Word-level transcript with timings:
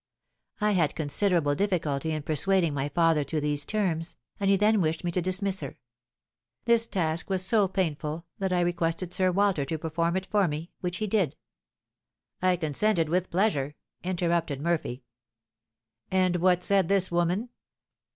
I 0.59 0.71
had 0.71 0.95
considerable 0.95 1.53
difficulty 1.53 2.09
in 2.11 2.23
persuading 2.23 2.73
my 2.73 2.89
father 2.89 3.23
to 3.25 3.39
these 3.39 3.67
terms, 3.67 4.15
and 4.39 4.49
he 4.49 4.57
then 4.57 4.81
wished 4.81 5.03
me 5.03 5.11
to 5.11 5.21
dismiss 5.21 5.59
her. 5.59 5.77
This 6.65 6.87
task 6.87 7.29
was 7.29 7.45
so 7.45 7.67
painful 7.67 8.25
that 8.39 8.51
I 8.51 8.61
requested 8.61 9.13
Sir 9.13 9.31
Walter 9.31 9.63
to 9.65 9.77
perform 9.77 10.17
it 10.17 10.25
for 10.25 10.47
me, 10.47 10.71
which 10.79 10.97
he 10.97 11.05
did." 11.05 11.35
"I 12.41 12.55
consented 12.55 13.09
with 13.09 13.29
pleasure," 13.29 13.75
interrupted 14.01 14.59
Murphy. 14.59 15.03
"And 16.09 16.37
what 16.37 16.63
said 16.63 16.87
this 16.87 17.11
woman?" 17.11 17.49